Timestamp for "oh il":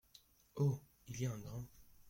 0.55-1.21